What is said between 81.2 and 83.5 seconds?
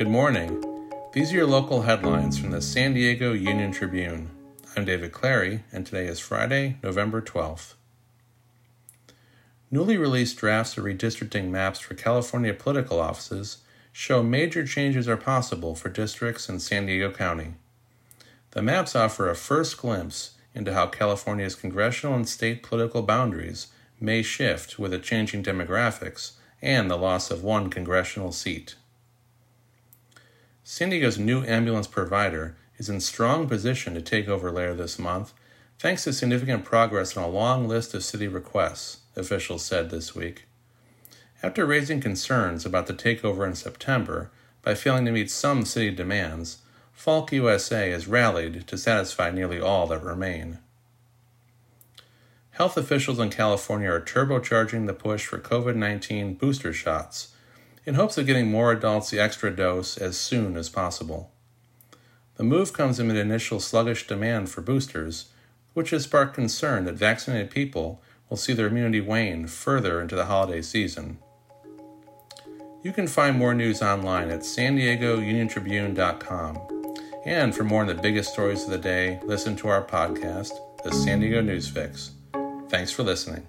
Diego News Fix. Thanks for listening.